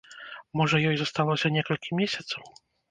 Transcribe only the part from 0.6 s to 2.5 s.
Можа, ёй засталося некалькі месяцаў?